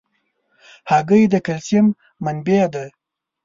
هګۍ 0.91 1.23
د 1.31 1.35
کلسیم 1.45 1.87
منبع 2.23 2.63
ده. 2.73 2.85